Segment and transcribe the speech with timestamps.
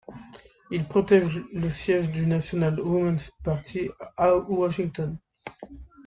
[0.71, 5.15] Il protège le siège du National Woman's Party, à Washington.